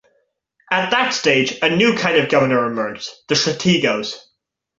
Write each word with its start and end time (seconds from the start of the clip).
At 0.71 0.89
that 0.89 1.13
stage, 1.13 1.59
a 1.61 1.69
new 1.69 1.95
kind 1.95 2.17
of 2.17 2.27
governor 2.27 2.65
emerged, 2.65 3.07
the 3.27 3.35
Strategos. 3.35 4.15